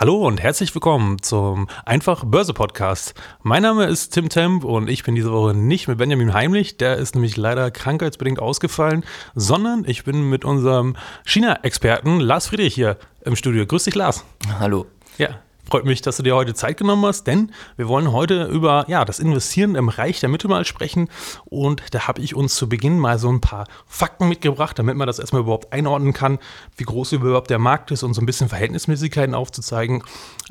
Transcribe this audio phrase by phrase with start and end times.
[0.00, 3.14] Hallo und herzlich willkommen zum Einfach Börse Podcast.
[3.42, 6.98] Mein Name ist Tim Temp und ich bin diese Woche nicht mit Benjamin Heimlich, der
[6.98, 13.34] ist nämlich leider krankheitsbedingt ausgefallen, sondern ich bin mit unserem China-Experten Lars Friedrich hier im
[13.34, 13.66] Studio.
[13.66, 14.24] Grüß dich, Lars.
[14.60, 14.86] Hallo.
[15.18, 15.30] Ja,
[15.68, 19.04] Freut mich, dass du dir heute Zeit genommen hast, denn wir wollen heute über ja,
[19.04, 21.10] das Investieren im Reich der Mitte mal sprechen.
[21.44, 25.06] Und da habe ich uns zu Beginn mal so ein paar Fakten mitgebracht, damit man
[25.06, 26.38] das erstmal überhaupt einordnen kann,
[26.78, 30.02] wie groß überhaupt der Markt ist und so ein bisschen Verhältnismäßigkeiten aufzuzeigen.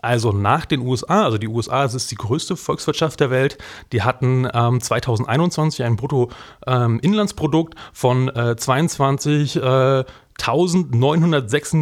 [0.03, 3.57] Also nach den USA, also die USA es ist die größte Volkswirtschaft der Welt,
[3.93, 10.03] die hatten ähm, 2021 ein Bruttoinlandsprodukt ähm, von äh, 22 äh,
[10.39, 11.75] 1906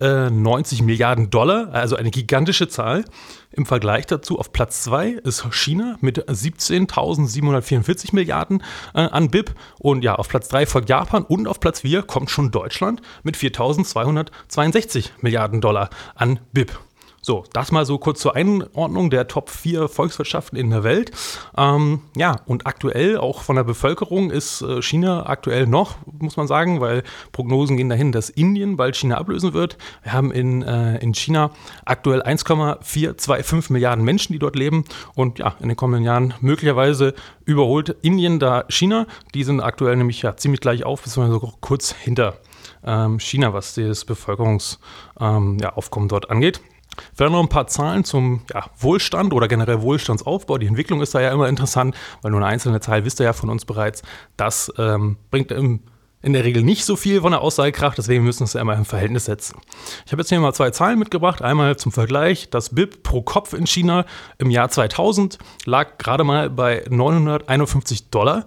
[0.00, 3.04] 90 Milliarden Dollar, also eine gigantische Zahl.
[3.50, 8.62] Im Vergleich dazu auf Platz 2 ist China mit 17.744 Milliarden
[8.94, 12.30] äh, an BIP und ja, auf Platz 3 folgt Japan und auf Platz 4 kommt
[12.30, 16.78] schon Deutschland mit 4.262 Milliarden Dollar an BIP.
[17.20, 21.10] So, das mal so kurz zur Einordnung der Top 4 Volkswirtschaften in der Welt.
[21.56, 26.46] Ähm, ja, und aktuell, auch von der Bevölkerung, ist äh, China aktuell noch, muss man
[26.46, 27.02] sagen, weil
[27.32, 29.78] Prognosen gehen dahin, dass Indien bald China ablösen wird.
[30.02, 31.50] Wir haben in, äh, in China
[31.84, 34.84] aktuell 1,425 Milliarden Menschen, die dort leben.
[35.14, 39.06] Und ja, in den kommenden Jahren möglicherweise überholt Indien da China.
[39.34, 42.36] Die sind aktuell nämlich ja ziemlich gleich auf, beziehungsweise kurz hinter
[42.84, 46.60] ähm, China, was das Bevölkerungsaufkommen ähm, ja, dort angeht.
[47.14, 50.58] Vielleicht noch ein paar Zahlen zum ja, Wohlstand oder generell Wohlstandsaufbau.
[50.58, 53.32] Die Entwicklung ist da ja immer interessant, weil nur eine einzelne Zahl wisst ihr ja
[53.32, 54.02] von uns bereits.
[54.36, 55.80] Das ähm, bringt im,
[56.22, 58.74] in der Regel nicht so viel von der Aussagekraft, deswegen müssen wir es ja immer
[58.74, 59.58] im Verhältnis setzen.
[60.04, 61.42] Ich habe jetzt hier mal zwei Zahlen mitgebracht.
[61.42, 62.50] Einmal zum Vergleich.
[62.50, 64.04] Das BIP pro Kopf in China
[64.38, 68.46] im Jahr 2000 lag gerade mal bei 951 Dollar.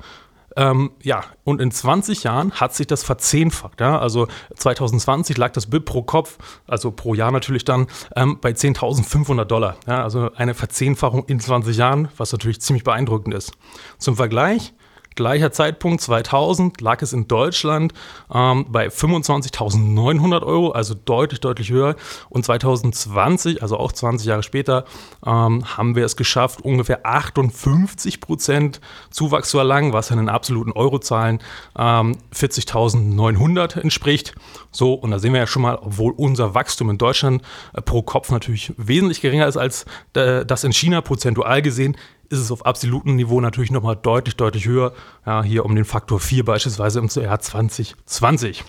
[0.58, 3.80] Ähm, ja, und in 20 Jahren hat sich das verzehnfacht.
[3.80, 4.00] Ja?
[4.00, 9.46] Also 2020 lag das BIP pro Kopf, also pro Jahr natürlich dann, ähm, bei 10.500
[9.46, 9.78] Dollar.
[9.88, 10.04] Ja?
[10.04, 13.54] Also eine Verzehnfachung in 20 Jahren, was natürlich ziemlich beeindruckend ist.
[13.98, 14.74] Zum Vergleich,
[15.16, 17.94] Gleicher Zeitpunkt 2000 lag es in Deutschland
[18.34, 21.96] ähm, bei 25.900 Euro, also deutlich, deutlich höher.
[22.30, 24.86] Und 2020, also auch 20 Jahre später,
[25.26, 28.80] ähm, haben wir es geschafft, ungefähr 58 Prozent
[29.10, 31.40] Zuwachs zu erlangen, was in den absoluten Eurozahlen
[31.78, 34.34] ähm, 40.900 entspricht.
[34.72, 37.42] So, und da sehen wir ja schon mal, obwohl unser Wachstum in Deutschland
[37.74, 41.98] äh, pro Kopf natürlich wesentlich geringer ist als äh, das in China prozentual gesehen,
[42.32, 44.94] ist es auf absolutem Niveau natürlich nochmal deutlich, deutlich höher.
[45.26, 48.64] Ja, hier um den Faktor 4 beispielsweise im Jahr 2020.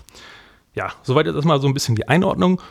[0.75, 2.61] Ja, soweit jetzt erstmal so ein bisschen die Einordnung.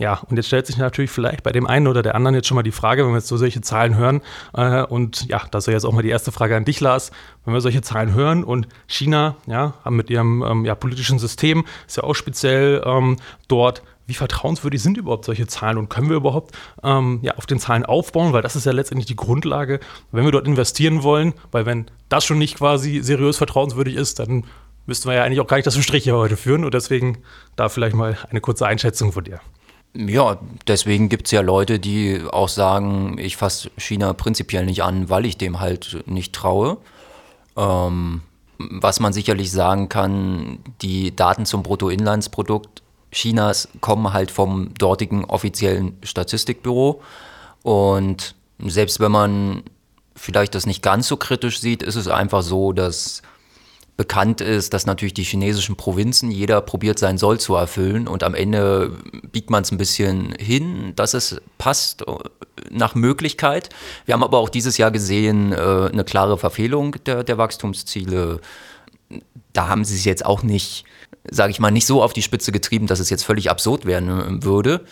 [0.00, 2.54] Ja, und jetzt stellt sich natürlich vielleicht bei dem einen oder der anderen jetzt schon
[2.54, 4.22] mal die Frage, wenn wir jetzt so solche Zahlen hören,
[4.54, 7.10] äh, und ja, das ist jetzt auch mal die erste Frage an dich, Lars,
[7.44, 11.98] wenn wir solche Zahlen hören und China, ja, mit ihrem ähm, ja, politischen System, ist
[11.98, 16.54] ja auch speziell ähm, dort, wie vertrauenswürdig sind überhaupt solche Zahlen und können wir überhaupt
[16.82, 19.80] ähm, ja, auf den Zahlen aufbauen, weil das ist ja letztendlich die Grundlage,
[20.12, 24.44] wenn wir dort investieren wollen, weil wenn das schon nicht quasi seriös vertrauenswürdig ist, dann
[24.86, 27.18] müssten wir ja eigentlich auch gar nicht das Gespräch hier heute führen und deswegen
[27.56, 29.40] da vielleicht mal eine kurze Einschätzung von dir.
[29.94, 35.08] Ja, deswegen gibt es ja Leute, die auch sagen, ich fasse China prinzipiell nicht an,
[35.08, 36.78] weil ich dem halt nicht traue.
[37.56, 38.22] Ähm,
[38.58, 42.82] was man sicherlich sagen kann, die Daten zum Bruttoinlandsprodukt
[43.12, 47.02] Chinas kommen halt vom dortigen offiziellen Statistikbüro.
[47.62, 49.62] Und selbst wenn man
[50.14, 53.22] vielleicht das nicht ganz so kritisch sieht, ist es einfach so, dass
[54.00, 58.34] bekannt ist, dass natürlich die chinesischen Provinzen, jeder probiert sein Soll zu erfüllen und am
[58.34, 58.96] Ende
[59.30, 62.14] biegt man es ein bisschen hin, dass es passt äh,
[62.70, 63.68] nach Möglichkeit.
[64.06, 68.40] Wir haben aber auch dieses Jahr gesehen, äh, eine klare Verfehlung der, der Wachstumsziele.
[69.52, 70.86] Da haben sie es jetzt auch nicht
[71.30, 74.42] sage ich mal, nicht so auf die Spitze getrieben, dass es jetzt völlig absurd werden
[74.42, 74.84] würde.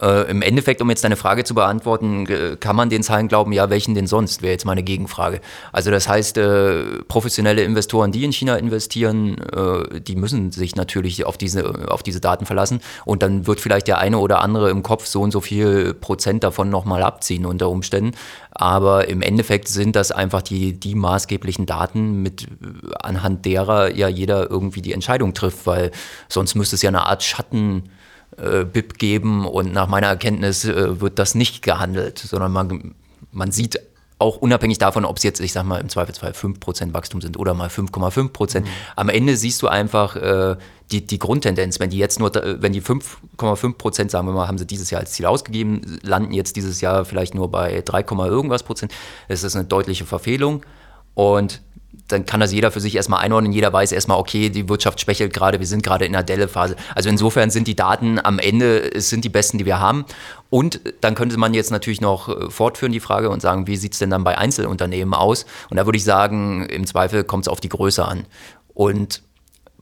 [0.00, 3.52] Äh, Im Endeffekt, um jetzt deine Frage zu beantworten, äh, kann man den Zahlen glauben,
[3.52, 5.40] ja, welchen denn sonst, wäre jetzt meine Gegenfrage.
[5.72, 11.24] Also das heißt, äh, professionelle Investoren, die in China investieren, äh, die müssen sich natürlich
[11.24, 14.82] auf diese, auf diese Daten verlassen und dann wird vielleicht der eine oder andere im
[14.82, 18.12] Kopf so und so viel Prozent davon nochmal abziehen unter Umständen.
[18.50, 22.48] Aber im Endeffekt sind das einfach die, die maßgeblichen Daten, mit,
[23.00, 25.90] anhand derer ja jeder irgendwie die Entscheidung trifft, weil
[26.28, 27.84] sonst müsste es ja eine Art Schatten
[28.36, 32.94] äh, BIP geben und nach meiner Erkenntnis äh, wird das nicht gehandelt, sondern man,
[33.32, 33.80] man sieht
[34.18, 37.52] auch unabhängig davon, ob es jetzt, ich sag mal, im Zweifelsfall 5% Wachstum sind oder
[37.52, 38.60] mal 5,5%.
[38.60, 38.64] Mhm.
[38.96, 40.56] Am Ende siehst du einfach, äh,
[40.90, 44.56] die, die Grundtendenz, wenn die jetzt nur, wenn die 5,5 Prozent, sagen wir mal, haben
[44.56, 48.62] sie dieses Jahr als Ziel ausgegeben, landen jetzt dieses Jahr vielleicht nur bei 3, irgendwas
[48.62, 48.92] Prozent,
[49.28, 50.64] das ist eine deutliche Verfehlung.
[51.14, 51.60] Und
[52.08, 53.52] dann kann das jeder für sich erstmal einordnen.
[53.52, 56.76] Jeder weiß erstmal, okay, die Wirtschaft schwächelt gerade, wir sind gerade in der Delle-Phase.
[56.94, 60.04] Also insofern sind die Daten am Ende, es sind die besten, die wir haben.
[60.48, 63.94] Und dann könnte man jetzt natürlich noch äh, fortführen, die Frage, und sagen, wie sieht
[63.94, 65.46] es denn dann bei Einzelunternehmen aus?
[65.70, 68.24] Und da würde ich sagen, im Zweifel kommt es auf die Größe an.
[68.72, 69.22] Und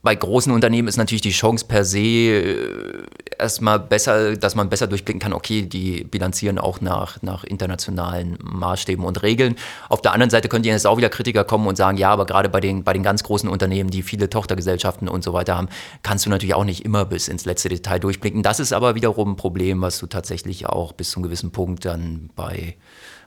[0.05, 3.03] bei großen Unternehmen ist natürlich die Chance per se äh,
[3.39, 9.03] erstmal besser, dass man besser durchblicken kann, okay, die bilanzieren auch nach, nach internationalen Maßstäben
[9.03, 9.57] und Regeln.
[9.89, 12.51] Auf der anderen Seite könnten jetzt auch wieder Kritiker kommen und sagen, ja, aber gerade
[12.51, 15.69] bei den, bei den ganz großen Unternehmen, die viele Tochtergesellschaften und so weiter haben,
[16.03, 18.43] kannst du natürlich auch nicht immer bis ins letzte Detail durchblicken.
[18.43, 21.87] Das ist aber wiederum ein Problem, was du tatsächlich auch bis zu einem gewissen Punkt
[21.87, 22.77] dann bei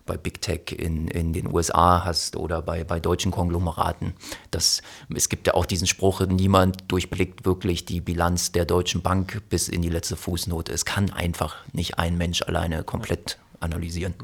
[0.07, 4.13] bei Big Tech in, in den USA hast oder bei, bei deutschen Konglomeraten.
[4.49, 4.81] Das,
[5.13, 9.69] es gibt ja auch diesen Spruch, niemand durchblickt wirklich die Bilanz der Deutschen Bank bis
[9.69, 10.73] in die letzte Fußnote.
[10.73, 14.15] Es kann einfach nicht ein Mensch alleine komplett analysieren.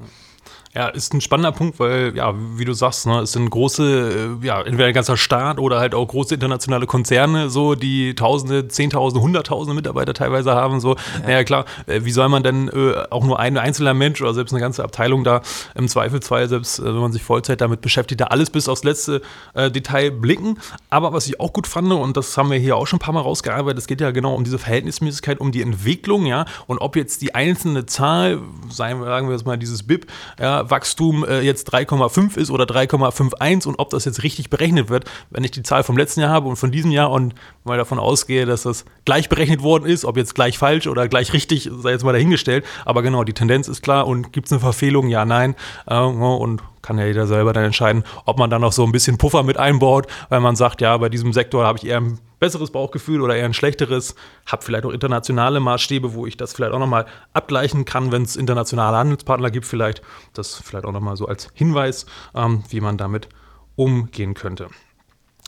[0.76, 4.46] Ja, ist ein spannender Punkt, weil, ja, wie du sagst, ne, es sind große, äh,
[4.46, 9.24] ja, entweder ein ganzer Staat oder halt auch große internationale Konzerne, so, die Tausende, Zehntausende,
[9.24, 10.96] Hunderttausende Mitarbeiter teilweise haben, so.
[10.96, 11.28] Ja.
[11.28, 14.52] Naja, klar, äh, wie soll man denn äh, auch nur ein einzelner Mensch oder selbst
[14.52, 15.44] eine ganze Abteilung da
[15.76, 19.22] im Zweifelsfall, selbst äh, wenn man sich Vollzeit damit beschäftigt, da alles bis aufs letzte
[19.54, 20.58] äh, Detail blicken.
[20.90, 23.14] Aber was ich auch gut fand, und das haben wir hier auch schon ein paar
[23.14, 26.96] Mal rausgearbeitet, es geht ja genau um diese Verhältnismäßigkeit, um die Entwicklung, ja, und ob
[26.96, 28.40] jetzt die einzelne Zahl,
[28.72, 30.08] sagen wir jetzt mal dieses BIP,
[30.40, 35.06] ja, Wachstum äh, jetzt 3,5 ist oder 3,51 und ob das jetzt richtig berechnet wird,
[35.30, 38.00] wenn ich die Zahl vom letzten Jahr habe und von diesem Jahr und mal davon
[38.00, 41.92] ausgehe, dass das gleich berechnet worden ist, ob jetzt gleich falsch oder gleich richtig, sei
[41.92, 42.66] jetzt mal dahingestellt.
[42.86, 45.08] Aber genau, die Tendenz ist klar und gibt es eine Verfehlung?
[45.08, 45.56] Ja, nein.
[45.88, 49.18] Äh, und kann ja jeder selber dann entscheiden, ob man dann noch so ein bisschen
[49.18, 52.72] Puffer mit einbaut, weil man sagt, ja, bei diesem Sektor habe ich eher ein besseres
[52.72, 54.16] Bauchgefühl oder eher ein schlechteres,
[54.46, 58.36] habe vielleicht auch internationale Maßstäbe, wo ich das vielleicht auch nochmal abgleichen kann, wenn es
[58.36, 60.02] internationale Handelspartner gibt, vielleicht.
[60.34, 63.30] Das vielleicht auch nochmal so als Hinweis, ähm, wie man damit
[63.76, 64.68] umgehen könnte.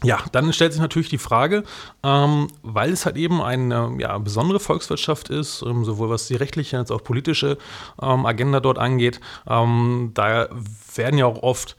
[0.04, 1.64] Ja, dann stellt sich natürlich die Frage,
[2.04, 6.78] ähm, weil es halt eben eine ja, besondere Volkswirtschaft ist, ähm, sowohl was die rechtliche
[6.78, 7.58] als auch politische
[8.02, 10.50] ähm, Agenda dort angeht, ähm, da
[10.96, 11.78] werden ja auch oft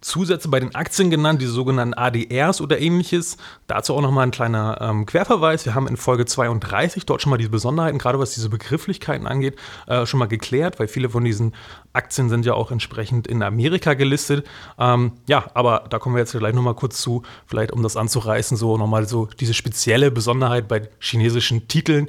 [0.00, 3.36] Zusätze bei den Aktien genannt, diese sogenannten ADRs oder ähnliches.
[3.66, 5.64] Dazu auch nochmal ein kleiner ähm, Querverweis.
[5.64, 9.56] Wir haben in Folge 32 dort schon mal diese Besonderheiten, gerade was diese Begrifflichkeiten angeht,
[9.86, 11.54] äh, schon mal geklärt, weil viele von diesen
[11.92, 14.46] Aktien sind ja auch entsprechend in Amerika gelistet.
[14.78, 18.56] Ähm, ja, aber da kommen wir jetzt gleich nochmal kurz zu, vielleicht um das anzureißen,
[18.56, 22.08] so nochmal so diese spezielle Besonderheit bei chinesischen Titeln.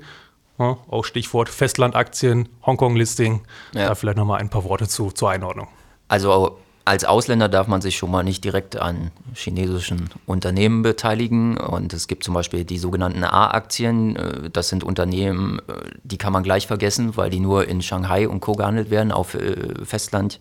[0.60, 3.42] Ja, auch Stichwort Festlandaktien, Hongkong-Listing.
[3.74, 3.88] Ja.
[3.88, 5.70] Da vielleicht nochmal ein paar Worte zu, zur Einordnung.
[6.10, 6.60] Also
[6.90, 11.56] als Ausländer darf man sich schon mal nicht direkt an chinesischen Unternehmen beteiligen.
[11.56, 14.16] Und es gibt zum Beispiel die sogenannten A-Aktien.
[14.16, 18.28] Äh, das sind Unternehmen, äh, die kann man gleich vergessen, weil die nur in Shanghai
[18.28, 18.54] und Co.
[18.54, 20.40] gehandelt werden, auf äh, Festland.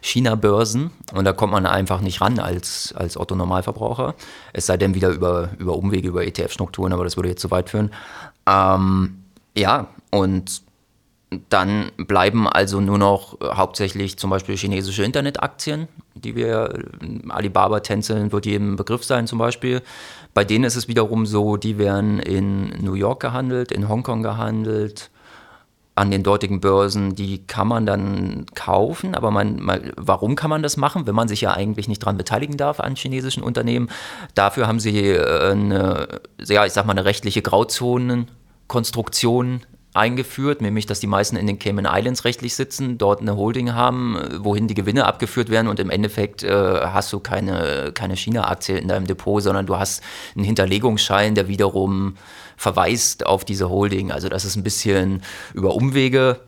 [0.00, 4.14] China-Börsen und da kommt man einfach nicht ran als, als Otto-Normalverbraucher.
[4.52, 7.68] Es sei denn wieder über, über Umwege, über ETF-Strukturen, aber das würde jetzt zu weit
[7.68, 7.90] führen.
[8.46, 9.24] Ähm,
[9.56, 10.62] ja, und
[11.50, 17.80] dann bleiben also nur noch äh, hauptsächlich zum Beispiel chinesische Internetaktien, die wir, äh, Alibaba
[17.80, 19.82] tänzeln, wird jedem Begriff sein zum Beispiel.
[20.32, 25.10] Bei denen ist es wiederum so, die werden in New York gehandelt, in Hongkong gehandelt,
[25.96, 30.62] an den dortigen Börsen, die kann man dann kaufen, aber man, man, warum kann man
[30.62, 33.90] das machen, wenn man sich ja eigentlich nicht daran beteiligen darf an chinesischen Unternehmen?
[34.34, 39.62] Dafür haben sie äh, eine, ja, ich sag mal, eine rechtliche Grauzonenkonstruktion
[39.94, 44.18] eingeführt, nämlich dass die meisten in den Cayman Islands rechtlich sitzen, dort eine Holding haben,
[44.38, 48.88] wohin die Gewinne abgeführt werden und im Endeffekt äh, hast du keine, keine China-Aktie in
[48.88, 50.02] deinem Depot, sondern du hast
[50.36, 52.16] einen Hinterlegungsschein, der wiederum
[52.56, 54.10] verweist auf diese Holding.
[54.10, 55.22] Also das ist ein bisschen
[55.54, 56.40] über Umwege.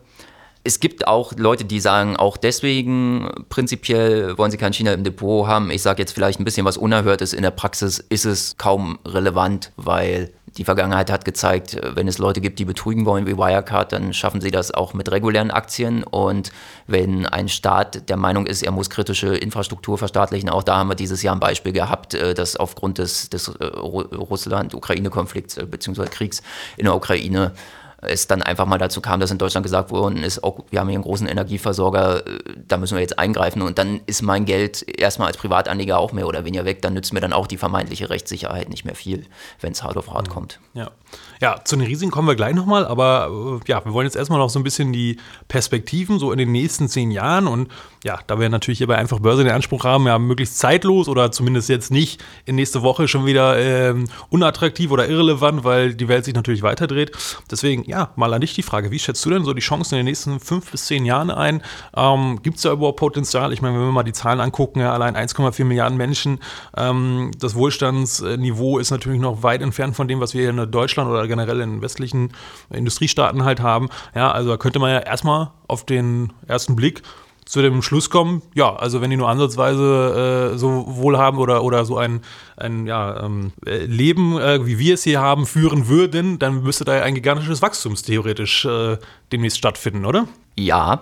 [0.63, 5.47] Es gibt auch Leute, die sagen, auch deswegen prinzipiell wollen sie kein China im Depot
[5.47, 5.71] haben.
[5.71, 7.33] Ich sage jetzt vielleicht ein bisschen was Unerhörtes.
[7.33, 12.41] In der Praxis ist es kaum relevant, weil die Vergangenheit hat gezeigt, wenn es Leute
[12.41, 16.03] gibt, die betrügen wollen wie Wirecard, dann schaffen sie das auch mit regulären Aktien.
[16.03, 16.51] Und
[16.87, 20.95] wenn ein Staat der Meinung ist, er muss kritische Infrastruktur verstaatlichen, auch da haben wir
[20.95, 26.07] dieses Jahr ein Beispiel gehabt, äh, dass aufgrund des, des äh, Russland-Ukraine-Konflikts äh, bzw.
[26.07, 26.41] Kriegs
[26.75, 27.53] in der Ukraine
[28.01, 30.89] es dann einfach mal dazu kam, dass in Deutschland gesagt worden ist, oh, wir haben
[30.89, 34.83] hier einen großen Energieversorger, äh, da müssen wir jetzt eingreifen und dann ist mein Geld
[34.99, 38.09] erstmal als Privatanleger auch mehr oder weniger weg, dann nützt mir dann auch die vermeintliche
[38.09, 39.25] Rechtssicherheit nicht mehr viel,
[39.59, 40.33] wenn es hart auf hart mhm.
[40.33, 40.59] kommt.
[40.73, 40.91] Ja.
[41.41, 44.39] Ja, zu den Risiken kommen wir gleich nochmal, aber äh, ja, wir wollen jetzt erstmal
[44.39, 47.69] noch so ein bisschen die Perspektiven so in den nächsten zehn Jahren und
[48.03, 51.69] ja, da wir natürlich hierbei einfach Börse den Anspruch haben, ja, möglichst zeitlos oder zumindest
[51.69, 56.33] jetzt nicht in nächste Woche schon wieder ähm, unattraktiv oder irrelevant, weil die Welt sich
[56.33, 57.11] natürlich weiterdreht.
[57.49, 59.99] Deswegen, ja, mal an dich die Frage, wie schätzt du denn so die Chancen in
[59.99, 61.61] den nächsten fünf bis zehn Jahren ein?
[61.95, 63.53] Ähm, Gibt es da überhaupt Potenzial?
[63.53, 66.39] Ich meine, wenn wir mal die Zahlen angucken, ja, allein 1,4 Milliarden Menschen,
[66.75, 71.27] ähm, das Wohlstandsniveau ist natürlich noch weit entfernt von dem, was wir in Deutschland oder
[71.27, 72.33] generell in westlichen
[72.69, 73.89] Industriestaaten halt haben.
[74.15, 77.01] Ja, also da könnte man ja erstmal auf den ersten Blick
[77.45, 81.83] zu dem Schluss kommen, ja, also wenn die nur ansatzweise äh, so wohlhaben oder, oder
[81.83, 82.21] so ein,
[82.55, 86.85] ein ja, ähm, äh, Leben, äh, wie wir es hier haben, führen würden, dann müsste
[86.85, 88.97] da ja ein gigantisches Wachstum theoretisch äh,
[89.33, 90.27] demnächst stattfinden, oder?
[90.55, 91.01] Ja,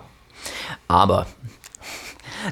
[0.88, 1.26] aber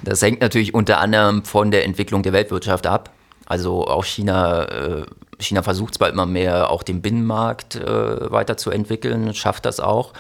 [0.05, 3.11] das hängt natürlich unter anderem von der Entwicklung der Weltwirtschaft ab.
[3.47, 5.07] Also auch China, äh,
[5.39, 10.13] China versucht zwar immer mehr, auch den Binnenmarkt äh, weiterzuentwickeln, schafft das auch.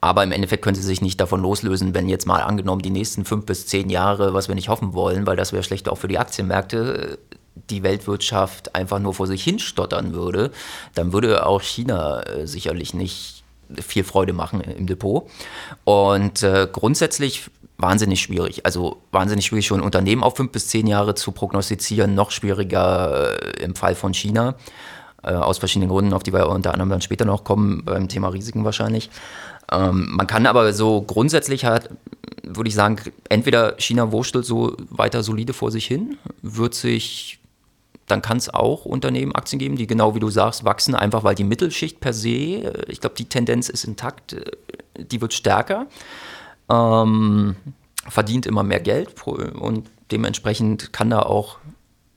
[0.00, 3.24] Aber im Endeffekt können sie sich nicht davon loslösen, wenn jetzt mal angenommen die nächsten
[3.24, 6.08] fünf bis zehn Jahre, was wir nicht hoffen wollen, weil das wäre schlecht auch für
[6.08, 7.18] die Aktienmärkte,
[7.70, 10.50] die Weltwirtschaft einfach nur vor sich hinstottern würde,
[10.94, 13.44] dann würde auch China äh, sicherlich nicht
[13.80, 15.28] viel Freude machen im Depot.
[15.84, 18.64] Und äh, grundsätzlich wahnsinnig schwierig.
[18.66, 23.62] Also wahnsinnig schwierig, schon Unternehmen auf fünf bis zehn Jahre zu prognostizieren, noch schwieriger äh,
[23.62, 24.56] im Fall von China.
[25.24, 28.28] Äh, aus verschiedenen Gründen, auf die wir unter anderem dann später noch kommen, beim Thema
[28.28, 29.08] Risiken wahrscheinlich.
[29.72, 31.88] Ähm, man kann aber so grundsätzlich halt,
[32.42, 32.98] würde ich sagen,
[33.30, 37.40] entweder China wurstelt so weiter solide vor sich hin, wird sich,
[38.06, 41.34] dann kann es auch Unternehmen Aktien geben, die genau wie du sagst, wachsen, einfach weil
[41.34, 44.36] die Mittelschicht per se, äh, ich glaube, die Tendenz ist intakt,
[44.98, 45.86] die wird stärker,
[46.70, 47.56] ähm,
[48.08, 51.58] verdient immer mehr Geld und dementsprechend kann da auch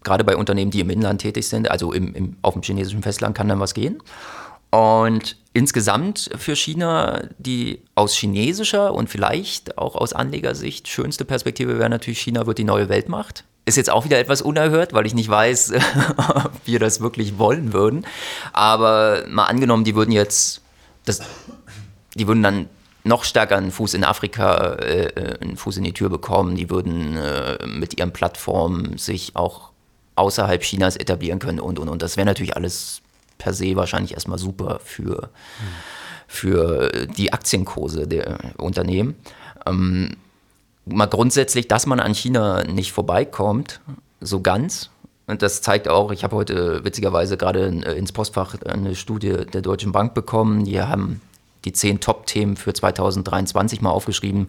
[0.04, 3.36] gerade bei Unternehmen, die im Inland tätig sind, also im, im, auf dem chinesischen Festland,
[3.36, 4.02] kann dann was gehen.
[4.70, 11.90] Und insgesamt für China die aus chinesischer und vielleicht auch aus Anlegersicht schönste Perspektive wäre
[11.90, 13.44] natürlich, China wird die neue Weltmacht.
[13.66, 15.74] Ist jetzt auch wieder etwas unerhört, weil ich nicht weiß,
[16.18, 18.06] ob wir das wirklich wollen würden.
[18.54, 20.62] Aber mal angenommen, die würden jetzt,
[21.06, 21.22] das,
[22.16, 22.70] die würden dann
[23.08, 26.56] noch stärker einen Fuß in Afrika, äh, einen Fuß in die Tür bekommen.
[26.56, 29.72] Die würden äh, mit ihren Plattformen sich auch
[30.16, 32.02] außerhalb Chinas etablieren können und und und.
[32.02, 33.02] Das wäre natürlich alles
[33.38, 35.30] per se wahrscheinlich erstmal super für,
[36.28, 39.16] für die Aktienkurse der Unternehmen.
[39.66, 40.18] Ähm,
[40.86, 43.80] mal grundsätzlich, dass man an China nicht vorbeikommt,
[44.22, 44.90] so ganz.
[45.28, 49.92] Und das zeigt auch, ich habe heute witzigerweise gerade ins Postfach eine Studie der Deutschen
[49.92, 50.64] Bank bekommen.
[50.64, 51.22] Die haben
[51.66, 54.48] die zehn Top-Themen für 2023 mal aufgeschrieben.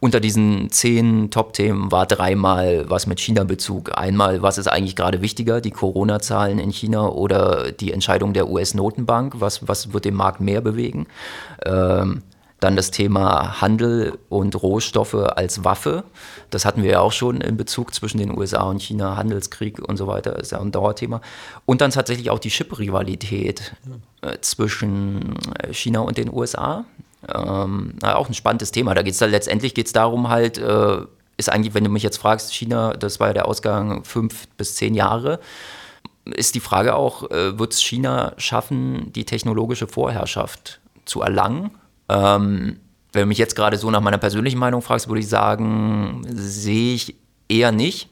[0.00, 3.96] Unter diesen zehn Top-Themen war dreimal was mit China-Bezug.
[3.96, 9.40] Einmal, was ist eigentlich gerade wichtiger, die Corona-Zahlen in China oder die Entscheidung der US-Notenbank,
[9.40, 11.06] was, was wird den Markt mehr bewegen?
[11.64, 12.22] Ähm,
[12.60, 16.04] dann das Thema Handel und Rohstoffe als Waffe.
[16.50, 19.96] Das hatten wir ja auch schon in Bezug zwischen den USA und China, Handelskrieg und
[19.96, 21.20] so weiter, ist ja ein Dauerthema.
[21.66, 23.74] Und dann tatsächlich auch die Chip-Rivalität
[24.22, 26.84] äh, zwischen äh, China und den USA.
[27.28, 28.94] Ähm, auch ein spannendes Thema.
[28.94, 30.98] Da geht es letztendlich geht's darum, halt, äh,
[31.36, 34.76] ist eigentlich, wenn du mich jetzt fragst, China, das war ja der Ausgang fünf bis
[34.76, 35.40] zehn Jahre
[36.24, 41.70] ist die Frage auch, äh, wird es China schaffen, die technologische Vorherrschaft zu erlangen?
[42.08, 42.78] Ähm,
[43.12, 46.94] wenn du mich jetzt gerade so nach meiner persönlichen Meinung fragst, würde ich sagen, sehe
[46.94, 47.14] ich
[47.48, 48.08] eher nicht.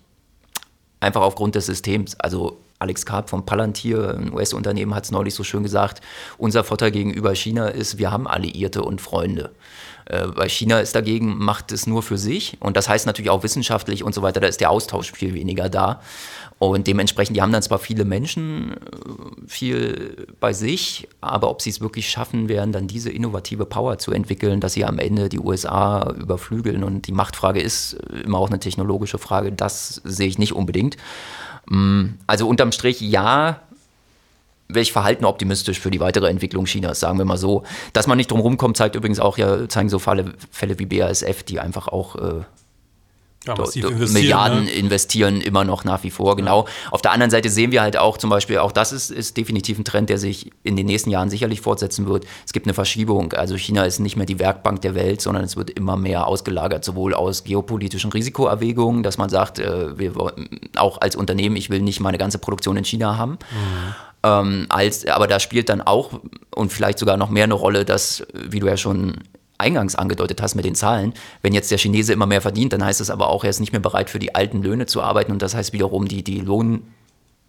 [1.01, 2.15] Einfach aufgrund des Systems.
[2.21, 6.01] Also Alex Karp von Palantir, ein US-Unternehmen, hat es neulich so schön gesagt,
[6.37, 9.53] unser Vorteil gegenüber China ist, wir haben Alliierte und Freunde.
[10.07, 12.57] Äh, weil China ist dagegen, macht es nur für sich.
[12.61, 15.69] Und das heißt natürlich auch wissenschaftlich und so weiter, da ist der Austausch viel weniger
[15.69, 16.01] da.
[16.69, 18.77] Und dementsprechend, die haben dann zwar viele Menschen, äh,
[19.49, 24.13] viel bei sich, aber ob sie es wirklich schaffen werden, dann diese innovative Power zu
[24.13, 26.85] entwickeln, dass sie am Ende die USA überflügeln.
[26.85, 30.97] Und die Machtfrage ist immer auch eine technologische Frage, das sehe ich nicht unbedingt.
[31.67, 33.61] Mm, also unterm Strich, ja,
[34.69, 37.65] wäre ich verhalten optimistisch für die weitere Entwicklung Chinas, sagen wir mal so.
[37.93, 41.43] Dass man nicht drum rumkommt, zeigt übrigens auch ja, zeigen so Fälle, Fälle wie BASF,
[41.43, 42.45] die einfach auch äh,
[43.47, 44.71] ja, investieren, Milliarden ne?
[44.71, 46.65] investieren immer noch nach wie vor, genau.
[46.65, 46.91] Ja.
[46.93, 49.79] Auf der anderen Seite sehen wir halt auch zum Beispiel, auch das ist, ist definitiv
[49.79, 52.25] ein Trend, der sich in den nächsten Jahren sicherlich fortsetzen wird.
[52.47, 53.33] Es gibt eine Verschiebung.
[53.33, 56.85] Also China ist nicht mehr die Werkbank der Welt, sondern es wird immer mehr ausgelagert,
[56.85, 60.13] sowohl aus geopolitischen Risikoerwägungen, dass man sagt, äh, wir
[60.77, 63.33] auch als Unternehmen, ich will nicht meine ganze Produktion in China haben.
[63.33, 63.95] Mhm.
[64.25, 66.21] Ähm, als, aber da spielt dann auch
[66.55, 69.17] und vielleicht sogar noch mehr eine Rolle, dass, wie du ja schon
[69.63, 73.01] eingangs angedeutet hast mit den Zahlen, wenn jetzt der Chinese immer mehr verdient, dann heißt
[73.01, 75.41] das aber auch, er ist nicht mehr bereit für die alten Löhne zu arbeiten und
[75.41, 76.83] das heißt wiederum, die, die Lohn,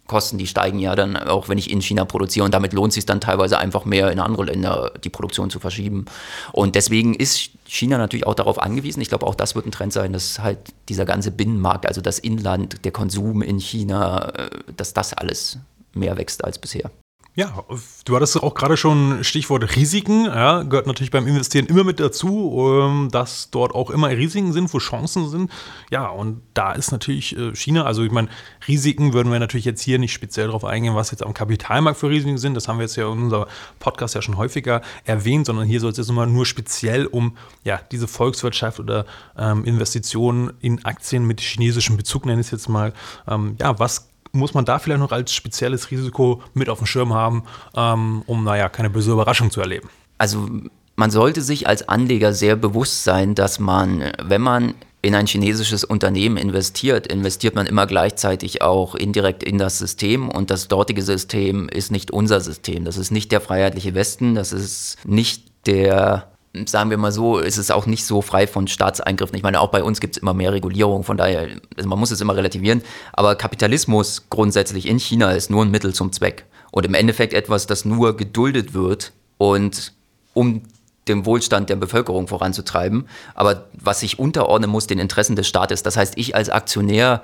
[0.06, 2.94] Kosten, die steigen ja dann auch, wenn ich in China produziere und damit lohnt es
[2.96, 6.04] sich dann teilweise einfach mehr in andere Länder die Produktion zu verschieben.
[6.52, 9.00] Und deswegen ist China natürlich auch darauf angewiesen.
[9.00, 10.58] Ich glaube, auch das wird ein Trend sein, dass halt
[10.90, 15.58] dieser ganze Binnenmarkt, also das Inland, der Konsum in China, äh, dass das alles
[15.94, 16.90] mehr wächst als bisher.
[17.36, 17.64] Ja,
[18.04, 20.26] du hattest auch gerade schon Stichwort Risiken.
[20.26, 24.72] Ja, gehört natürlich beim Investieren immer mit dazu, ähm, dass dort auch immer Risiken sind,
[24.72, 25.50] wo Chancen sind.
[25.90, 28.28] Ja, und da ist natürlich äh, China, also ich meine,
[28.68, 32.08] Risiken würden wir natürlich jetzt hier nicht speziell darauf eingehen, was jetzt am Kapitalmarkt für
[32.08, 32.54] Risiken sind.
[32.54, 33.46] Das haben wir jetzt ja in unserem
[33.80, 37.80] Podcast ja schon häufiger erwähnt, sondern hier soll es jetzt immer nur speziell um ja,
[37.90, 42.92] diese Volkswirtschaft oder ähm, Investitionen in Aktien mit chinesischem Bezug, nenne ich es jetzt mal.
[43.26, 47.14] Ähm, ja, was muss man da vielleicht noch als spezielles Risiko mit auf dem Schirm
[47.14, 47.44] haben,
[47.76, 49.88] ähm, um, naja, keine böse Überraschung zu erleben?
[50.18, 50.48] Also
[50.96, 55.84] man sollte sich als Anleger sehr bewusst sein, dass man, wenn man in ein chinesisches
[55.84, 61.68] Unternehmen investiert, investiert man immer gleichzeitig auch indirekt in das System und das dortige System
[61.68, 62.84] ist nicht unser System.
[62.84, 66.33] Das ist nicht der freiheitliche Westen, das ist nicht der
[66.66, 69.36] sagen wir mal so, ist es auch nicht so frei von Staatseingriffen.
[69.36, 72.10] Ich meine, auch bei uns gibt es immer mehr Regulierung, von daher, also man muss
[72.10, 72.82] es immer relativieren.
[73.12, 76.44] Aber Kapitalismus grundsätzlich in China ist nur ein Mittel zum Zweck.
[76.70, 79.92] Und im Endeffekt etwas, das nur geduldet wird und
[80.32, 80.62] um
[81.08, 85.82] den Wohlstand der Bevölkerung voranzutreiben, aber was sich unterordnen muss den Interessen des Staates.
[85.82, 87.22] Das heißt, ich als Aktionär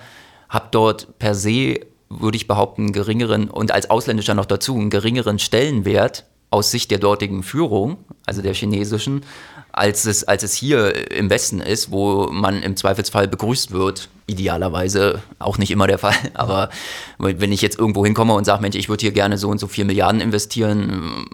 [0.48, 5.38] habe dort per se, würde ich behaupten, geringeren und als Ausländischer noch dazu einen geringeren
[5.38, 7.98] Stellenwert aus Sicht der dortigen Führung,
[8.30, 9.22] also der chinesischen,
[9.72, 14.08] als es, als es hier im Westen ist, wo man im Zweifelsfall begrüßt wird.
[14.28, 16.70] Idealerweise auch nicht immer der Fall, aber
[17.18, 19.66] wenn ich jetzt irgendwo hinkomme und sage, Mensch, ich würde hier gerne so und so
[19.66, 21.26] vier Milliarden investieren,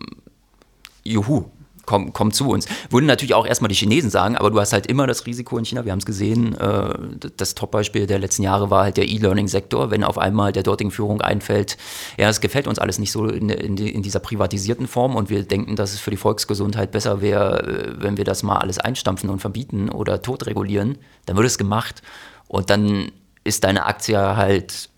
[1.05, 1.45] juhu,
[1.87, 2.67] komm, komm zu uns.
[2.91, 5.65] Würden natürlich auch erstmal die Chinesen sagen, aber du hast halt immer das Risiko in
[5.65, 6.95] China, wir haben es gesehen, äh,
[7.37, 11.21] das Top-Beispiel der letzten Jahre war halt der E-Learning-Sektor, wenn auf einmal der dortigen Führung
[11.21, 11.79] einfällt,
[12.19, 15.45] ja, es gefällt uns alles nicht so in, in, in dieser privatisierten Form und wir
[15.45, 19.31] denken, dass es für die Volksgesundheit besser wäre, äh, wenn wir das mal alles einstampfen
[19.31, 22.03] und verbieten oder totregulieren, dann wird es gemacht
[22.49, 23.13] und dann
[23.45, 24.91] ist deine Aktie halt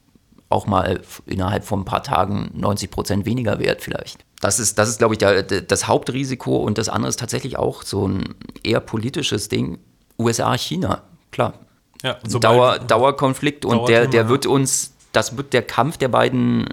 [0.48, 4.24] auch mal innerhalb von ein paar Tagen 90 Prozent weniger wert vielleicht.
[4.40, 7.82] Das ist, das ist glaube ich, der, das Hauptrisiko und das andere ist tatsächlich auch
[7.82, 9.78] so ein eher politisches Ding.
[10.18, 11.54] USA, China, klar.
[12.02, 16.66] Ja, Dauer, Dauerkonflikt und der, der wird uns das wird der Kampf der beiden,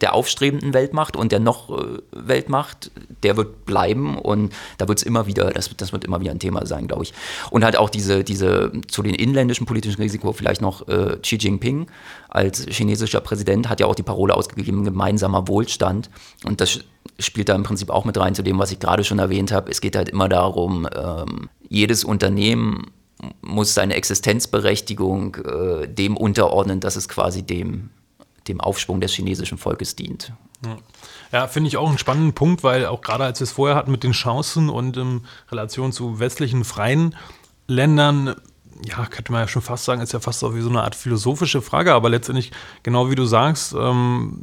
[0.00, 2.90] der aufstrebenden Weltmacht und der noch äh, Weltmacht,
[3.22, 6.38] der wird bleiben und da wird es immer wieder, das, das wird immer wieder ein
[6.38, 7.14] Thema sein, glaube ich.
[7.50, 11.86] Und halt auch diese, diese, zu den inländischen politischen Risiko vielleicht noch äh, Xi Jinping
[12.28, 16.10] als chinesischer Präsident hat ja auch die Parole ausgegeben, gemeinsamer Wohlstand.
[16.44, 16.80] Und das
[17.18, 19.70] spielt da im Prinzip auch mit rein zu dem, was ich gerade schon erwähnt habe.
[19.70, 22.92] Es geht halt immer darum, ähm, jedes Unternehmen
[23.42, 27.90] muss seine Existenzberechtigung äh, dem unterordnen, dass es quasi dem,
[28.48, 30.32] dem Aufschwung des chinesischen Volkes dient.
[30.64, 30.76] Ja,
[31.32, 33.90] ja finde ich auch einen spannenden Punkt, weil auch gerade als wir es vorher hatten
[33.90, 37.14] mit den Chancen und in Relation zu westlichen freien
[37.66, 38.34] Ländern,
[38.84, 40.94] ja, könnte man ja schon fast sagen, ist ja fast so wie so eine Art
[40.94, 42.50] philosophische Frage, aber letztendlich,
[42.82, 44.40] genau wie du sagst, ähm,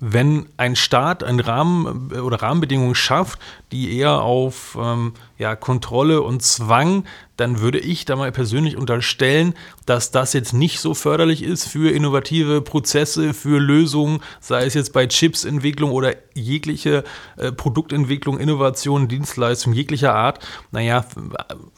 [0.00, 3.38] wenn ein Staat einen Rahmen oder Rahmenbedingungen schafft,
[3.70, 7.04] die eher auf ähm, ja, Kontrolle und Zwang
[7.40, 9.54] dann würde ich da mal persönlich unterstellen,
[9.86, 14.92] dass das jetzt nicht so förderlich ist für innovative Prozesse, für Lösungen, sei es jetzt
[14.92, 17.02] bei Chipsentwicklung oder jegliche
[17.38, 20.38] äh, Produktentwicklung, Innovation, Dienstleistung jeglicher Art.
[20.70, 21.06] Naja,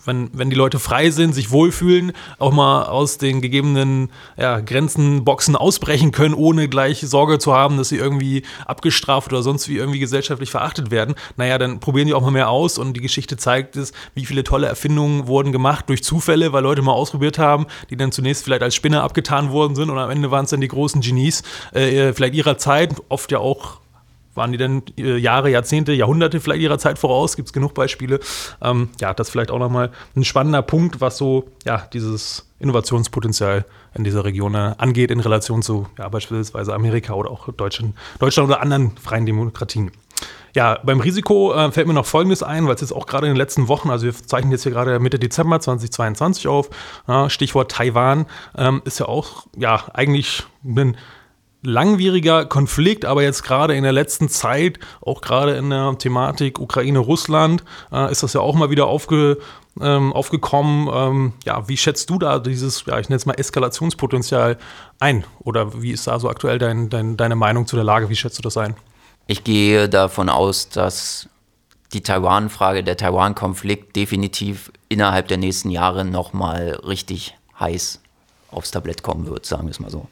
[0.05, 5.25] wenn, wenn die Leute frei sind, sich wohlfühlen, auch mal aus den gegebenen ja, Grenzen,
[5.25, 9.77] Boxen ausbrechen können, ohne gleich Sorge zu haben, dass sie irgendwie abgestraft oder sonst wie
[9.77, 13.37] irgendwie gesellschaftlich verachtet werden, naja, dann probieren die auch mal mehr aus und die Geschichte
[13.37, 17.67] zeigt es, wie viele tolle Erfindungen wurden gemacht durch Zufälle, weil Leute mal ausprobiert haben,
[17.91, 20.61] die dann zunächst vielleicht als Spinner abgetan worden sind und am Ende waren es dann
[20.61, 23.83] die großen Genies, äh, vielleicht ihrer Zeit, oft ja auch
[24.35, 27.37] waren die dann äh, Jahre, Jahrzehnte, Jahrhunderte vielleicht ihrer Zeit voraus?
[27.37, 28.21] Gibt es genug Beispiele?
[28.63, 33.65] Ähm, ja, das ist vielleicht auch nochmal ein spannender Punkt, was so ja, dieses Innovationspotenzial
[33.95, 38.49] in dieser Region äh, angeht in Relation zu ja, beispielsweise Amerika oder auch Deutschland, Deutschland
[38.49, 39.91] oder anderen freien Demokratien.
[40.55, 43.33] Ja, beim Risiko äh, fällt mir noch Folgendes ein, weil es jetzt auch gerade in
[43.33, 46.69] den letzten Wochen, also wir zeichnen jetzt hier gerade Mitte Dezember 2022 auf,
[47.09, 50.97] ja, Stichwort Taiwan, ähm, ist ja auch ja eigentlich ein
[51.63, 57.65] langwieriger Konflikt, aber jetzt gerade in der letzten Zeit, auch gerade in der Thematik Ukraine-Russland,
[57.93, 59.39] äh, ist das ja auch mal wieder aufge,
[59.81, 60.91] ähm, aufgekommen.
[60.93, 64.59] Ähm, ja, wie schätzt du da dieses, ja, ich nenne es mal Eskalationspotenzial
[64.99, 65.25] ein?
[65.39, 68.09] Oder wie ist da so aktuell dein, dein, deine Meinung zu der Lage?
[68.09, 68.75] Wie schätzt du das ein?
[69.27, 71.29] Ich gehe davon aus, dass
[71.93, 78.01] die Taiwan-Frage, der Taiwan-Konflikt definitiv innerhalb der nächsten Jahre nochmal richtig heiß
[78.51, 80.09] aufs Tablett kommen wird, sagen wir es mal so.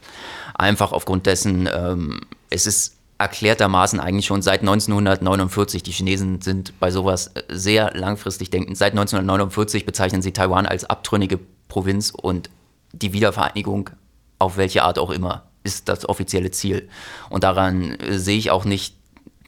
[0.53, 5.83] Einfach aufgrund dessen, ähm, es ist erklärtermaßen eigentlich schon seit 1949.
[5.83, 8.77] Die Chinesen sind bei sowas sehr langfristig denkend.
[8.77, 12.49] Seit 1949 bezeichnen sie Taiwan als abtrünnige Provinz und
[12.93, 13.91] die Wiedervereinigung,
[14.39, 16.89] auf welche Art auch immer, ist das offizielle Ziel.
[17.29, 18.95] Und daran äh, sehe ich auch nicht,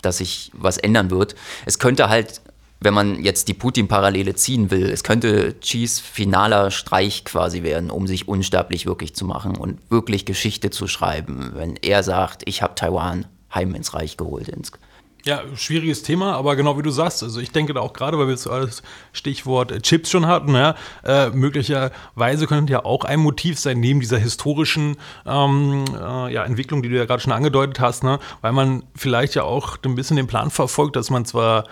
[0.06, 1.36] dass sich was ändern wird.
[1.66, 2.42] Es könnte halt
[2.84, 8.08] wenn man jetzt die Putin-Parallele ziehen will, es könnte Cheese finaler Streich quasi werden, um
[8.08, 12.76] sich unsterblich wirklich zu machen und wirklich Geschichte zu schreiben, wenn er sagt, ich habe
[12.76, 14.50] Taiwan heim ins Reich geholt.
[14.50, 14.74] Ins
[15.26, 18.28] ja, schwieriges Thema, aber genau wie du sagst, also ich denke da auch gerade, weil
[18.28, 18.84] wir jetzt das
[19.14, 24.18] Stichwort Chips schon hatten, ja, äh, möglicherweise könnte ja auch ein Motiv sein, neben dieser
[24.18, 28.84] historischen ähm, äh, ja, Entwicklung, die du ja gerade schon angedeutet hast, ne, weil man
[28.96, 31.64] vielleicht ja auch ein bisschen den Plan verfolgt, dass man zwar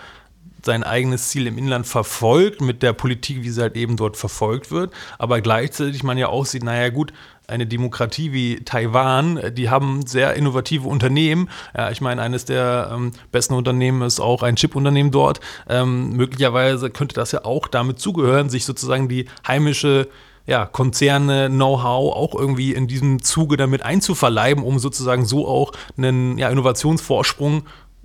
[0.64, 4.70] sein eigenes Ziel im Inland verfolgt, mit der Politik, wie sie halt eben dort verfolgt
[4.70, 7.12] wird, aber gleichzeitig man ja auch sieht, naja gut,
[7.52, 11.48] eine Demokratie wie Taiwan, die haben sehr innovative Unternehmen.
[11.76, 15.40] Ja, ich meine, eines der ähm, besten Unternehmen ist auch ein Chip-Unternehmen dort.
[15.68, 20.08] Ähm, möglicherweise könnte das ja auch damit zugehören, sich sozusagen die heimische
[20.46, 26.36] ja, Konzerne, Know-how auch irgendwie in diesem Zuge damit einzuverleiben, um sozusagen so auch einen
[26.38, 27.62] ja, Innovationsvorsprung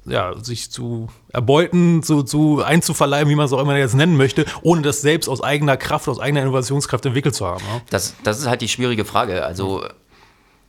[0.08, 4.46] ja, sich zu erbeuten, zu, zu einzuverleiben, wie man es auch immer jetzt nennen möchte,
[4.62, 7.64] ohne das selbst aus eigener Kraft, aus eigener Innovationskraft entwickelt zu haben.
[7.72, 7.82] Ja?
[7.90, 9.46] Das, das ist halt die schwierige Frage.
[9.46, 9.84] Also,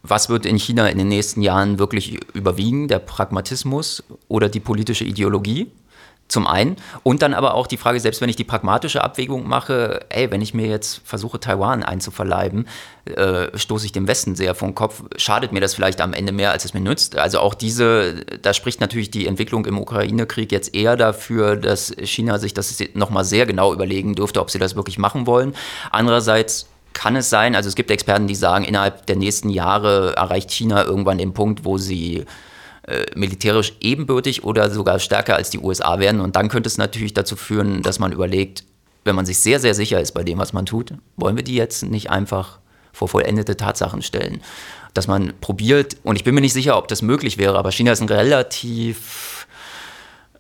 [0.03, 2.89] was wird in China in den nächsten Jahren wirklich überwiegen?
[2.89, 5.71] Der Pragmatismus oder die politische Ideologie?
[6.29, 6.77] Zum einen.
[7.03, 10.43] Und dann aber auch die Frage, selbst wenn ich die pragmatische Abwägung mache, ey, wenn
[10.43, 12.69] ich mir jetzt versuche, Taiwan einzuverleiben,
[13.07, 15.03] äh, stoße ich dem Westen sehr vom Kopf.
[15.17, 17.17] Schadet mir das vielleicht am Ende mehr, als es mir nützt?
[17.17, 22.39] Also auch diese, da spricht natürlich die Entwicklung im Ukraine-Krieg jetzt eher dafür, dass China
[22.39, 25.55] sich das nochmal sehr genau überlegen dürfte, ob sie das wirklich machen wollen.
[25.91, 30.51] Andererseits kann es sein, also es gibt Experten, die sagen, innerhalb der nächsten Jahre erreicht
[30.51, 32.27] China irgendwann den Punkt, wo sie
[32.89, 36.21] äh, militärisch ebenbürtig oder sogar stärker als die USA werden.
[36.21, 38.65] Und dann könnte es natürlich dazu führen, dass man überlegt,
[39.05, 41.55] wenn man sich sehr, sehr sicher ist bei dem, was man tut, wollen wir die
[41.55, 42.61] jetzt nicht einfach
[42.93, 44.41] vor vollendete Tatsachen stellen.
[44.95, 47.93] Dass man probiert, und ich bin mir nicht sicher, ob das möglich wäre, aber China
[47.93, 49.38] ist ein relativ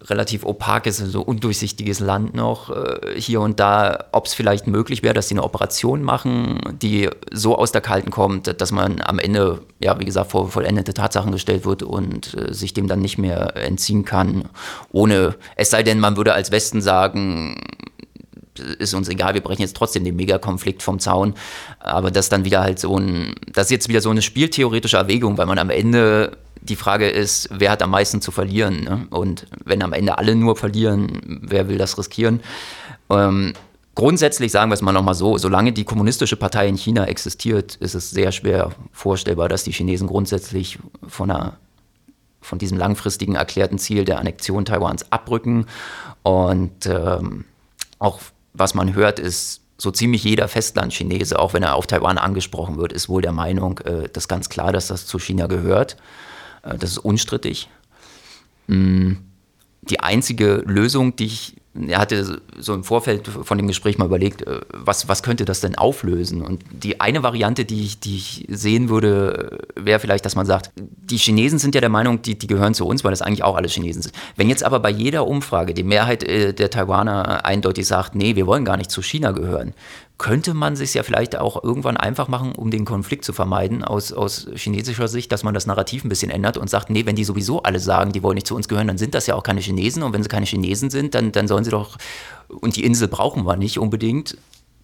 [0.06, 5.14] relativ opakes, so undurchsichtiges Land noch äh, hier und da, ob es vielleicht möglich wäre,
[5.14, 9.60] dass sie eine Operation machen, die so aus der Kalten kommt, dass man am Ende,
[9.80, 13.56] ja, wie gesagt, vor vollendete Tatsachen gestellt wird und äh, sich dem dann nicht mehr
[13.56, 14.48] entziehen kann,
[14.92, 17.56] ohne, es sei denn, man würde als Westen sagen,
[18.78, 21.34] ist uns egal, wir brechen jetzt trotzdem den Megakonflikt vom Zaun.
[21.78, 25.38] Aber das dann wieder halt so ein, das ist jetzt wieder so eine spieltheoretische Erwägung,
[25.38, 28.84] weil man am Ende die Frage ist, wer hat am meisten zu verlieren?
[28.84, 29.06] Ne?
[29.10, 32.40] Und wenn am Ende alle nur verlieren, wer will das riskieren?
[33.10, 33.52] Ähm,
[33.94, 37.94] grundsätzlich sagen wir es mal nochmal so, solange die kommunistische Partei in China existiert, ist
[37.94, 41.56] es sehr schwer vorstellbar, dass die Chinesen grundsätzlich von, einer,
[42.40, 45.66] von diesem langfristigen erklärten Ziel der Annexion Taiwans abrücken.
[46.22, 47.44] Und ähm,
[47.98, 48.20] auch
[48.54, 52.92] was man hört, ist, so ziemlich jeder Festlandchinese, auch wenn er auf Taiwan angesprochen wird,
[52.92, 55.96] ist wohl der Meinung, äh, das ganz klar, dass das zu China gehört.
[56.68, 57.68] Äh, das ist unstrittig.
[58.66, 59.14] Mm,
[59.82, 61.54] die einzige Lösung, die ich
[61.86, 65.60] er hatte so im Vorfeld von dem Gespräch mal überlegt, äh, was, was könnte das
[65.60, 66.42] denn auflösen?
[66.42, 70.72] Und die eine Variante, die ich, die ich sehen würde, wäre vielleicht, dass man sagt,
[70.76, 73.56] die Chinesen sind ja der Meinung, die, die gehören zu uns, weil das eigentlich auch
[73.56, 74.14] alle Chinesen sind.
[74.36, 78.46] Wenn jetzt aber bei jeder Umfrage die Mehrheit äh, der Taiwaner eindeutig sagt, nee, wir
[78.46, 79.74] wollen gar nicht zu China gehören,
[80.18, 84.12] könnte man sich ja vielleicht auch irgendwann einfach machen, um den Konflikt zu vermeiden, aus,
[84.12, 87.24] aus chinesischer Sicht, dass man das Narrativ ein bisschen ändert und sagt, nee, wenn die
[87.24, 89.60] sowieso alle sagen, die wollen nicht zu uns gehören, dann sind das ja auch keine
[89.60, 90.02] Chinesen.
[90.02, 91.98] Und wenn sie keine Chinesen sind, dann, dann sollen sie doch,
[92.48, 94.36] und die Insel brauchen wir nicht unbedingt,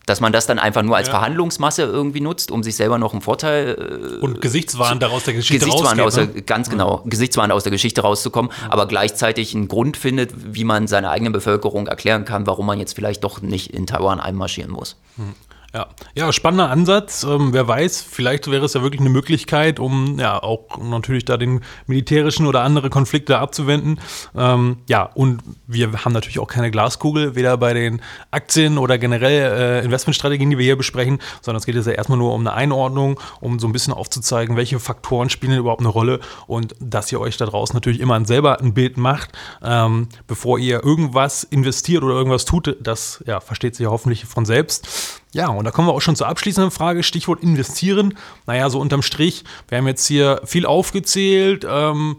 [0.07, 1.15] dass man das dann einfach nur als ja.
[1.15, 4.19] Verhandlungsmasse irgendwie nutzt, um sich selber noch einen Vorteil.
[4.21, 6.43] Äh, und Gesichtswahn daraus der Geschichte Gesichtswahn aus der, ne?
[6.43, 7.11] Ganz genau, ja.
[7.11, 8.73] Gesichtswahn aus der Geschichte rauszukommen, ja.
[8.73, 12.95] aber gleichzeitig einen Grund findet, wie man seiner eigenen Bevölkerung erklären kann, warum man jetzt
[12.95, 14.97] vielleicht doch nicht in Taiwan einmarschieren muss.
[15.17, 15.35] Hm.
[15.75, 15.89] Ja.
[16.15, 17.25] ja, spannender Ansatz.
[17.25, 21.37] Ähm, wer weiß, vielleicht wäre es ja wirklich eine Möglichkeit, um ja auch natürlich da
[21.37, 23.99] den militärischen oder andere Konflikte abzuwenden.
[24.37, 29.81] Ähm, ja, und wir haben natürlich auch keine Glaskugel, weder bei den Aktien oder generell
[29.81, 32.53] äh, Investmentstrategien, die wir hier besprechen, sondern es geht jetzt ja erstmal nur um eine
[32.53, 37.21] Einordnung, um so ein bisschen aufzuzeigen, welche Faktoren spielen überhaupt eine Rolle und dass ihr
[37.21, 42.15] euch da draußen natürlich immer selber ein Bild macht, ähm, bevor ihr irgendwas investiert oder
[42.15, 42.77] irgendwas tut.
[42.81, 45.23] Das ja, versteht sich ja hoffentlich von selbst.
[45.35, 48.15] Ja, und da kommen wir auch schon zur abschließenden Frage, Stichwort investieren.
[48.47, 52.17] Naja, so unterm Strich, wir haben jetzt hier viel aufgezählt, ähm,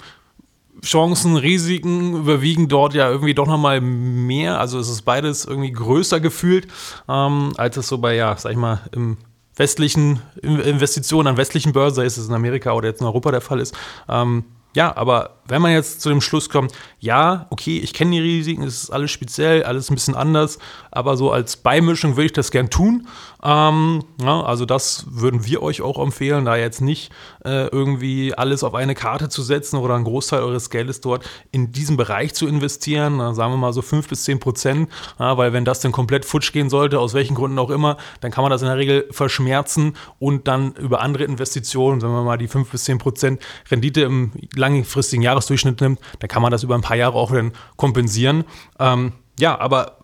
[0.84, 4.60] Chancen, Risiken überwiegen dort ja irgendwie doch nochmal mehr.
[4.60, 6.68] Also es ist beides irgendwie größer gefühlt,
[7.08, 9.16] ähm, als es so bei, ja, sag ich mal, im
[9.56, 13.62] westlichen Investitionen an westlichen Börsen, sei es in Amerika oder jetzt in Europa der Fall
[13.62, 13.74] ist.
[14.10, 14.44] Ähm,
[14.76, 18.64] ja, aber wenn man jetzt zu dem Schluss kommt, ja, okay, ich kenne die Risiken,
[18.64, 20.58] es ist alles speziell, alles ein bisschen anders,
[20.92, 23.08] aber so als Beimischung würde ich das gern tun.
[23.44, 27.12] Ähm, ja, also das würden wir euch auch empfehlen, da jetzt nicht
[27.44, 31.72] äh, irgendwie alles auf eine Karte zu setzen oder einen Großteil eures Geldes dort in
[31.72, 35.54] diesen Bereich zu investieren, äh, sagen wir mal so fünf bis zehn Prozent, ja, weil
[35.54, 38.50] wenn das dann komplett futsch gehen sollte, aus welchen Gründen auch immer, dann kann man
[38.50, 42.72] das in der Regel verschmerzen und dann über andere Investitionen, sagen wir mal die fünf
[42.72, 46.96] bis zehn Prozent Rendite im langfristigen Jahresdurchschnitt nimmt, dann kann man das über ein paar
[46.96, 48.46] Jahre auch dann kompensieren.
[48.80, 49.98] Ähm, ja, aber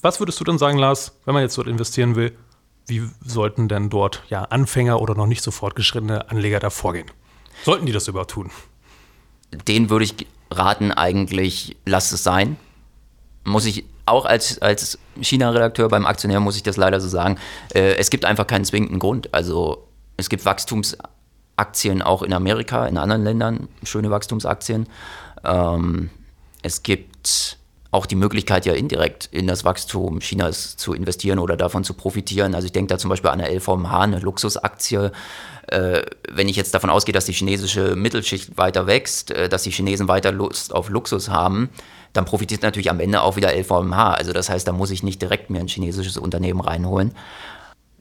[0.00, 2.36] was würdest du dann sagen, Lars, wenn man jetzt dort investieren will?
[2.86, 7.10] Wie sollten denn dort ja Anfänger oder noch nicht so fortgeschrittene Anleger da vorgehen?
[7.64, 8.50] Sollten die das überhaupt tun?
[9.66, 10.14] Den würde ich
[10.50, 12.56] raten, eigentlich, lasst es sein.
[13.44, 17.38] Muss ich auch als, als China-Redakteur beim Aktionär muss ich das leider so sagen.
[17.74, 19.34] Äh, es gibt einfach keinen zwingenden Grund.
[19.34, 20.44] Also es gibt
[21.56, 24.86] Wachstumsaktien auch in Amerika, in anderen Ländern, schöne Wachstumsaktien.
[25.44, 26.10] Ähm,
[26.62, 27.58] es gibt
[27.90, 32.54] auch die Möglichkeit, ja indirekt in das Wachstum Chinas zu investieren oder davon zu profitieren.
[32.54, 35.12] Also ich denke da zum Beispiel an eine LVMH, eine Luxusaktie.
[35.68, 39.70] Äh, wenn ich jetzt davon ausgehe, dass die chinesische Mittelschicht weiter wächst, äh, dass die
[39.70, 41.70] Chinesen weiter Lust auf Luxus haben,
[42.12, 44.12] dann profitiert natürlich am Ende auch wieder LVMH.
[44.12, 47.12] Also das heißt, da muss ich nicht direkt mir ein chinesisches Unternehmen reinholen.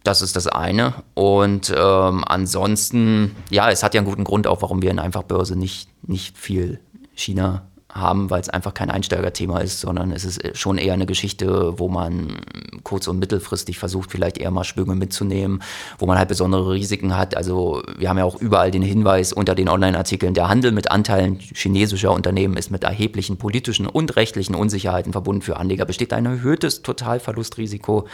[0.06, 0.94] Das ist das eine.
[1.16, 5.58] Und ähm, ansonsten, ja, es hat ja einen guten Grund auch, warum wir in Einfachbörse
[5.58, 6.80] nicht, nicht viel
[7.16, 7.64] China
[7.96, 11.88] haben, weil es einfach kein Einsteigerthema ist, sondern es ist schon eher eine Geschichte, wo
[11.88, 12.42] man
[12.84, 15.64] kurz- und mittelfristig versucht, vielleicht eher mal Schwünge mitzunehmen,
[15.98, 17.38] wo man halt besondere Risiken hat.
[17.38, 21.40] Also wir haben ja auch überall den Hinweis unter den Online-Artikeln, der Handel mit Anteilen
[21.40, 25.42] chinesischer Unternehmen ist mit erheblichen politischen und rechtlichen Unsicherheiten verbunden.
[25.42, 28.08] Für Anleger besteht ein erhöhtes Totalverlustrisiko.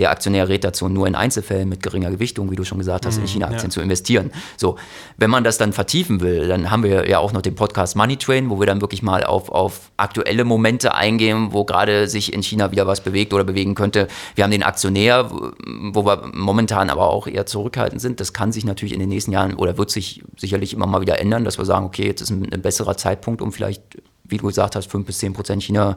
[0.00, 3.16] Der Aktionär rät dazu, nur in Einzelfällen mit geringer Gewichtung, wie du schon gesagt hast,
[3.16, 3.70] in mhm, China-Aktien ja.
[3.70, 4.32] zu investieren.
[4.56, 4.76] So,
[5.16, 8.16] wenn man das dann vertiefen will, dann haben wir ja auch noch den Podcast Money
[8.16, 12.42] Train, wo wir dann wirklich mal auf, auf aktuelle Momente eingehen, wo gerade sich in
[12.42, 14.08] China wieder was bewegt oder bewegen könnte.
[14.34, 18.20] Wir haben den Aktionär, wo wir momentan aber auch eher zurückhaltend sind.
[18.20, 21.20] Das kann sich natürlich in den nächsten Jahren oder wird sich sicherlich immer mal wieder
[21.20, 23.82] ändern, dass wir sagen, okay, jetzt ist ein, ein besserer Zeitpunkt, um vielleicht,
[24.24, 25.96] wie du gesagt hast, fünf bis zehn Prozent China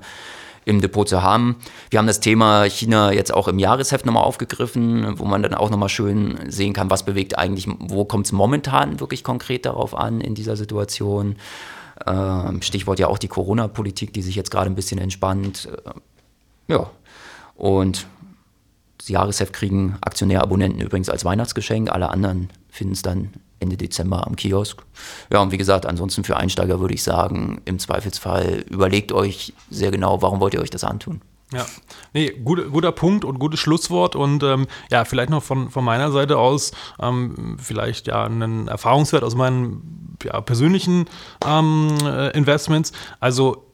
[0.66, 1.56] im Depot zu haben.
[1.90, 5.70] Wir haben das Thema China jetzt auch im Jahresheft nochmal aufgegriffen, wo man dann auch
[5.70, 10.22] nochmal schön sehen kann, was bewegt eigentlich, wo kommt es momentan wirklich konkret darauf an
[10.22, 11.36] in dieser Situation.
[12.06, 15.70] Ähm, Stichwort ja auch die Corona-Politik, die sich jetzt gerade ein bisschen entspannt.
[15.86, 16.90] Äh, ja,
[17.56, 18.08] und
[18.98, 21.92] das Jahresheft kriegen Aktionärabonnenten übrigens als Weihnachtsgeschenk.
[21.92, 24.84] Alle anderen finden es dann Ende Dezember am Kiosk.
[25.32, 29.92] Ja, und wie gesagt, ansonsten für Einsteiger würde ich sagen, im Zweifelsfall überlegt euch sehr
[29.92, 31.22] genau, warum wollt ihr euch das antun.
[31.54, 31.66] Ja,
[32.14, 36.12] nee, gut, guter Punkt und gutes Schlusswort und ähm, ja, vielleicht noch von, von meiner
[36.12, 41.06] Seite aus ähm, vielleicht ja einen Erfahrungswert aus meinen ja, persönlichen
[41.46, 42.94] ähm, äh, Investments.
[43.20, 43.71] Also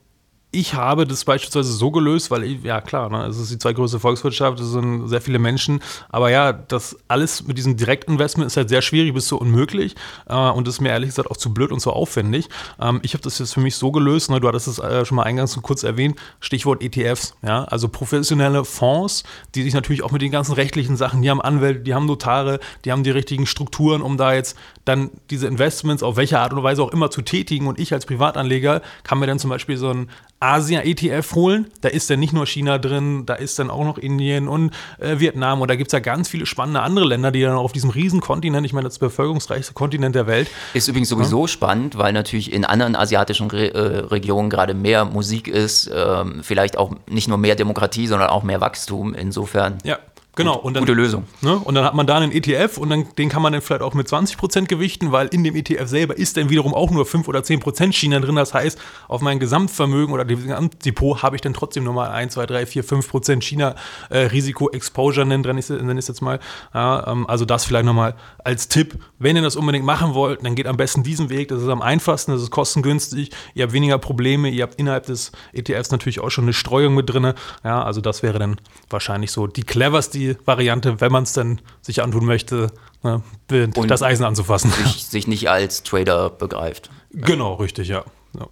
[0.52, 4.60] ich habe das beispielsweise so gelöst, weil ja klar, ne, es ist die zweitgrößte Volkswirtschaft,
[4.60, 8.82] es sind sehr viele Menschen, aber ja, das alles mit diesem Direktinvestment ist halt sehr
[8.82, 9.96] schwierig bis so unmöglich.
[10.28, 12.48] Äh, und ist mir ehrlich gesagt auch zu blöd und zu aufwendig.
[12.80, 15.18] Ähm, ich habe das jetzt für mich so gelöst, ne, du hattest es äh, schon
[15.18, 20.22] mal eingangs kurz erwähnt, Stichwort ETFs, ja, also professionelle Fonds, die sich natürlich auch mit
[20.22, 24.02] den ganzen rechtlichen Sachen, die haben Anwälte, die haben Notare, die haben die richtigen Strukturen,
[24.02, 27.68] um da jetzt dann diese Investments auf welche Art und Weise auch immer zu tätigen.
[27.68, 31.68] Und ich als Privatanleger kann mir dann zum Beispiel so ein Asia-ETF holen.
[31.82, 35.20] Da ist dann nicht nur China drin, da ist dann auch noch Indien und äh,
[35.20, 37.90] Vietnam und da gibt es ja ganz viele spannende andere Länder, die dann auf diesem
[37.90, 40.48] riesen Kontinent, ich meine, das bevölkerungsreichste Kontinent der Welt.
[40.74, 41.48] Ist übrigens sowieso ja.
[41.48, 46.78] spannend, weil natürlich in anderen asiatischen Re äh, Regionen gerade mehr Musik ist, ähm, vielleicht
[46.78, 49.14] auch nicht nur mehr Demokratie, sondern auch mehr Wachstum.
[49.14, 49.80] Insofern.
[49.84, 49.98] Ja.
[50.38, 50.56] Genau.
[50.56, 51.26] Und dann, Gute Lösung.
[51.42, 53.82] Ne, und dann hat man da einen ETF und dann, den kann man dann vielleicht
[53.82, 57.28] auch mit 20% gewichten, weil in dem ETF selber ist dann wiederum auch nur 5
[57.28, 58.36] oder 10% China drin.
[58.36, 62.66] Das heißt, auf mein Gesamtvermögen oder Gesamtdepot habe ich dann trotzdem nochmal 1, 2, 3,
[62.68, 66.40] 4, 5% China-Risiko-Exposure, äh, nenne ich es jetzt mal.
[66.74, 69.00] Ja, ähm, also das vielleicht nochmal als Tipp.
[69.18, 71.48] Wenn ihr das unbedingt machen wollt, dann geht am besten diesen Weg.
[71.48, 73.32] Das ist am einfachsten, das ist kostengünstig.
[73.56, 74.50] Ihr habt weniger Probleme.
[74.50, 77.34] Ihr habt innerhalb des ETFs natürlich auch schon eine Streuung mit drin.
[77.64, 78.58] Ja, also das wäre dann
[78.92, 82.72] wahrscheinlich so die cleverste Variante, wenn man es dann sich antun möchte,
[83.04, 84.72] ne, das Eisen anzufassen.
[84.72, 86.90] Sich, sich, nicht als Trader begreift.
[87.12, 88.04] Genau, richtig, ja.
[88.38, 88.48] ja.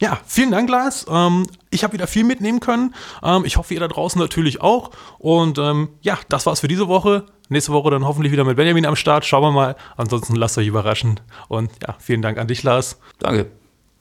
[0.00, 1.06] Ja, vielen Dank, Lars.
[1.08, 2.94] Ähm, ich habe wieder viel mitnehmen können.
[3.22, 4.90] Ähm, ich hoffe, ihr da draußen natürlich auch.
[5.18, 7.26] Und ähm, ja, das war's für diese Woche.
[7.48, 9.24] Nächste Woche dann hoffentlich wieder mit Benjamin am Start.
[9.24, 9.76] Schauen wir mal.
[9.96, 11.20] Ansonsten lasst euch überraschen.
[11.48, 12.98] Und ja, vielen Dank an dich, Lars.
[13.20, 13.50] Danke.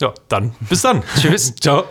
[0.01, 1.03] Ja, dann bis dann.
[1.19, 1.55] Tschüss.
[1.61, 1.85] Ciao.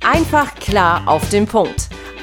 [0.00, 1.88] Einfach klar auf den Punkt.